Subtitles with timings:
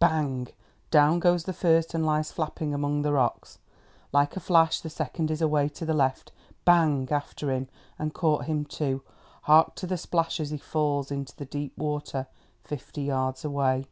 [0.00, 0.48] Bang!
[0.90, 3.60] down goes the first and lies flapping among the rocks.
[4.12, 6.32] Like a flash the second is away to the left.
[6.64, 7.06] Bang!
[7.12, 9.02] after him, and caught him too!
[9.42, 12.26] Hark to the splash as he falls into the deep water
[12.64, 13.86] fifty yards away.